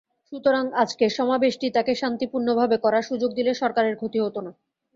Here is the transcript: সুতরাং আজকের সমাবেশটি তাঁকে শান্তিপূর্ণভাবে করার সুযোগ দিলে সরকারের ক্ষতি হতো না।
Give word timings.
সুতরাং 0.29 0.65
আজকের 0.81 1.11
সমাবেশটি 1.17 1.67
তাঁকে 1.75 1.93
শান্তিপূর্ণভাবে 1.95 2.77
করার 2.83 3.07
সুযোগ 3.09 3.29
দিলে 3.37 3.51
সরকারের 3.61 3.95
ক্ষতি 3.97 4.19
হতো 4.25 4.39
না। 4.45 4.51